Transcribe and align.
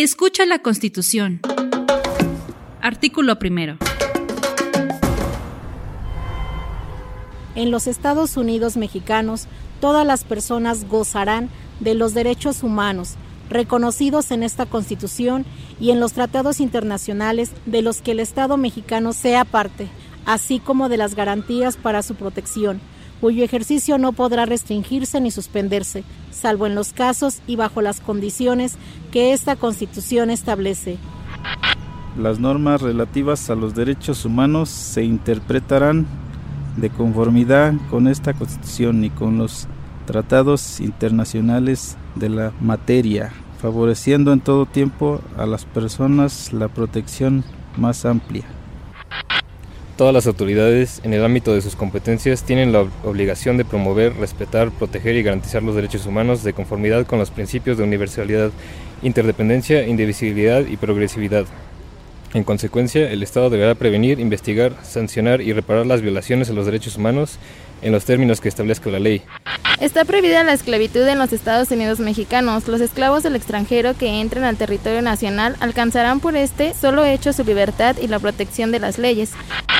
Escucha 0.00 0.46
la 0.46 0.60
Constitución. 0.60 1.40
Artículo 2.80 3.40
primero. 3.40 3.78
En 7.56 7.72
los 7.72 7.88
Estados 7.88 8.36
Unidos 8.36 8.76
mexicanos, 8.76 9.48
todas 9.80 10.06
las 10.06 10.22
personas 10.22 10.88
gozarán 10.88 11.50
de 11.80 11.96
los 11.96 12.14
derechos 12.14 12.62
humanos 12.62 13.16
reconocidos 13.50 14.30
en 14.30 14.44
esta 14.44 14.66
Constitución 14.66 15.44
y 15.80 15.90
en 15.90 15.98
los 15.98 16.12
tratados 16.12 16.60
internacionales 16.60 17.50
de 17.66 17.82
los 17.82 18.00
que 18.00 18.12
el 18.12 18.20
Estado 18.20 18.56
mexicano 18.56 19.12
sea 19.12 19.44
parte, 19.44 19.88
así 20.26 20.60
como 20.60 20.88
de 20.88 20.96
las 20.96 21.16
garantías 21.16 21.76
para 21.76 22.04
su 22.04 22.14
protección, 22.14 22.80
cuyo 23.20 23.44
ejercicio 23.44 23.98
no 23.98 24.12
podrá 24.12 24.46
restringirse 24.46 25.20
ni 25.20 25.30
suspenderse, 25.30 26.04
salvo 26.30 26.66
en 26.66 26.74
los 26.74 26.92
casos 26.92 27.40
y 27.46 27.56
bajo 27.56 27.82
las 27.82 28.00
condiciones 28.00 28.76
que 29.10 29.32
esta 29.32 29.56
Constitución 29.56 30.30
establece. 30.30 30.98
Las 32.16 32.40
normas 32.40 32.82
relativas 32.82 33.48
a 33.50 33.54
los 33.54 33.74
derechos 33.74 34.24
humanos 34.24 34.68
se 34.70 35.04
interpretarán 35.04 36.06
de 36.76 36.90
conformidad 36.90 37.74
con 37.90 38.08
esta 38.08 38.34
Constitución 38.34 39.04
y 39.04 39.10
con 39.10 39.38
los 39.38 39.68
tratados 40.06 40.80
internacionales 40.80 41.96
de 42.14 42.28
la 42.28 42.52
materia, 42.60 43.32
favoreciendo 43.60 44.32
en 44.32 44.40
todo 44.40 44.66
tiempo 44.66 45.20
a 45.36 45.46
las 45.46 45.64
personas 45.64 46.52
la 46.52 46.68
protección 46.68 47.44
más 47.76 48.04
amplia. 48.04 48.57
Todas 49.98 50.14
las 50.14 50.28
autoridades, 50.28 51.00
en 51.02 51.12
el 51.12 51.24
ámbito 51.24 51.52
de 51.52 51.60
sus 51.60 51.74
competencias, 51.74 52.44
tienen 52.44 52.70
la 52.70 52.86
obligación 53.02 53.56
de 53.56 53.64
promover, 53.64 54.14
respetar, 54.14 54.70
proteger 54.70 55.16
y 55.16 55.24
garantizar 55.24 55.60
los 55.64 55.74
derechos 55.74 56.06
humanos 56.06 56.44
de 56.44 56.52
conformidad 56.52 57.04
con 57.04 57.18
los 57.18 57.32
principios 57.32 57.78
de 57.78 57.82
universalidad, 57.82 58.52
interdependencia, 59.02 59.88
indivisibilidad 59.88 60.64
y 60.64 60.76
progresividad. 60.76 61.46
En 62.32 62.44
consecuencia, 62.44 63.10
el 63.10 63.24
Estado 63.24 63.50
deberá 63.50 63.74
prevenir, 63.74 64.20
investigar, 64.20 64.76
sancionar 64.84 65.40
y 65.40 65.52
reparar 65.52 65.84
las 65.84 66.00
violaciones 66.00 66.48
a 66.48 66.52
los 66.52 66.66
derechos 66.66 66.96
humanos 66.96 67.40
en 67.82 67.90
los 67.90 68.04
términos 68.04 68.40
que 68.40 68.48
establezca 68.48 68.90
la 68.90 69.00
ley. 69.00 69.22
Está 69.80 70.04
prohibida 70.04 70.44
la 70.44 70.52
esclavitud 70.52 71.08
en 71.08 71.18
los 71.18 71.32
Estados 71.32 71.72
Unidos 71.72 71.98
mexicanos. 71.98 72.68
Los 72.68 72.80
esclavos 72.80 73.24
del 73.24 73.34
extranjero 73.34 73.94
que 73.94 74.20
entren 74.20 74.44
al 74.44 74.56
territorio 74.56 75.02
nacional 75.02 75.56
alcanzarán 75.58 76.20
por 76.20 76.36
este 76.36 76.72
solo 76.74 77.04
hecho 77.04 77.32
su 77.32 77.42
libertad 77.42 77.96
y 78.00 78.06
la 78.06 78.20
protección 78.20 78.70
de 78.70 78.78
las 78.78 78.98
leyes. 78.98 79.32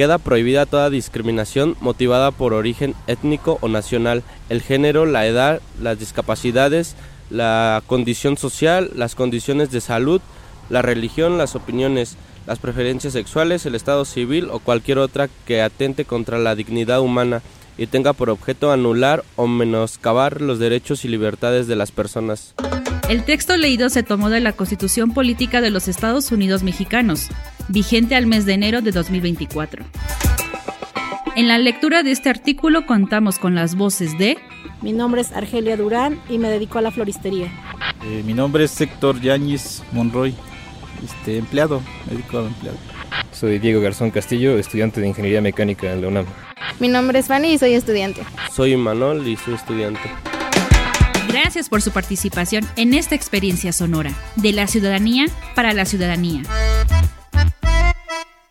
Queda 0.00 0.16
prohibida 0.16 0.64
toda 0.64 0.88
discriminación 0.88 1.76
motivada 1.78 2.30
por 2.30 2.54
origen 2.54 2.94
étnico 3.06 3.58
o 3.60 3.68
nacional, 3.68 4.22
el 4.48 4.62
género, 4.62 5.04
la 5.04 5.26
edad, 5.26 5.60
las 5.78 5.98
discapacidades, 5.98 6.96
la 7.28 7.82
condición 7.86 8.38
social, 8.38 8.90
las 8.94 9.14
condiciones 9.14 9.70
de 9.70 9.82
salud, 9.82 10.22
la 10.70 10.80
religión, 10.80 11.36
las 11.36 11.54
opiniones, 11.54 12.16
las 12.46 12.58
preferencias 12.58 13.12
sexuales, 13.12 13.66
el 13.66 13.74
estado 13.74 14.06
civil 14.06 14.48
o 14.50 14.60
cualquier 14.60 14.96
otra 14.96 15.28
que 15.44 15.60
atente 15.60 16.06
contra 16.06 16.38
la 16.38 16.54
dignidad 16.54 17.02
humana 17.02 17.42
y 17.76 17.86
tenga 17.86 18.14
por 18.14 18.30
objeto 18.30 18.72
anular 18.72 19.22
o 19.36 19.48
menoscabar 19.48 20.40
los 20.40 20.58
derechos 20.58 21.04
y 21.04 21.08
libertades 21.08 21.66
de 21.66 21.76
las 21.76 21.92
personas. 21.92 22.54
El 23.10 23.24
texto 23.24 23.54
leído 23.58 23.90
se 23.90 24.02
tomó 24.02 24.30
de 24.30 24.40
la 24.40 24.52
Constitución 24.52 25.12
Política 25.12 25.60
de 25.60 25.68
los 25.68 25.88
Estados 25.88 26.32
Unidos 26.32 26.62
Mexicanos, 26.62 27.28
vigente 27.70 28.16
al 28.16 28.26
mes 28.26 28.44
de 28.46 28.54
enero 28.54 28.82
de 28.82 28.92
2024. 28.92 29.84
En 31.36 31.48
la 31.48 31.58
lectura 31.58 32.02
de 32.02 32.10
este 32.10 32.28
artículo 32.28 32.86
contamos 32.86 33.38
con 33.38 33.54
las 33.54 33.76
voces 33.76 34.18
de... 34.18 34.36
Mi 34.82 34.92
nombre 34.92 35.20
es 35.20 35.32
Argelia 35.32 35.76
Durán 35.76 36.20
y 36.28 36.38
me 36.38 36.48
dedico 36.48 36.78
a 36.78 36.82
la 36.82 36.90
floristería. 36.90 37.46
Eh, 38.04 38.22
mi 38.26 38.34
nombre 38.34 38.64
es 38.64 38.80
Héctor 38.80 39.20
Yáñez 39.20 39.82
Monroy, 39.92 40.34
este, 41.04 41.38
empleado, 41.38 41.82
médico 42.10 42.40
empleado. 42.40 42.78
Soy 43.32 43.58
Diego 43.58 43.80
Garzón 43.80 44.10
Castillo, 44.10 44.58
estudiante 44.58 45.00
de 45.00 45.08
Ingeniería 45.08 45.40
Mecánica 45.40 45.92
en 45.92 46.02
la 46.02 46.08
UNAM. 46.08 46.26
Mi 46.80 46.88
nombre 46.88 47.18
es 47.18 47.26
Fanny 47.26 47.52
y 47.52 47.58
soy 47.58 47.74
estudiante. 47.74 48.22
Soy 48.52 48.76
Manol 48.76 49.26
y 49.28 49.36
soy 49.36 49.54
estudiante. 49.54 50.00
Gracias 51.28 51.68
por 51.68 51.80
su 51.80 51.92
participación 51.92 52.66
en 52.76 52.94
esta 52.94 53.14
experiencia 53.14 53.72
sonora, 53.72 54.12
de 54.36 54.52
la 54.52 54.66
ciudadanía 54.66 55.26
para 55.54 55.72
la 55.72 55.84
ciudadanía. 55.84 56.42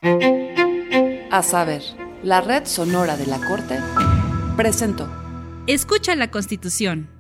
A 0.02 1.42
saber, 1.44 1.84
la 2.24 2.42
red 2.42 2.66
sonora 2.66 3.18
de 3.18 3.28
la 3.28 3.38
Corte 3.38 3.80
presentó. 4.56 5.10
Escucha 5.68 6.16
la 6.16 6.32
Constitución. 6.32 7.19